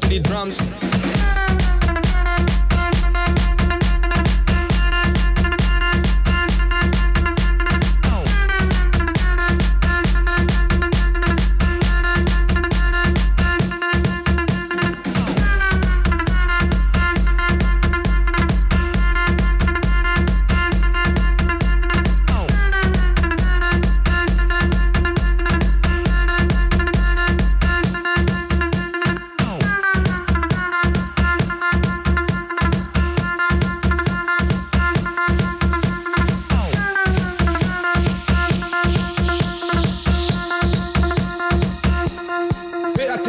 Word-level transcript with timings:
to 0.00 0.08
the 0.08 0.18
drums. 0.18 0.83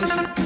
drums. 0.00 0.45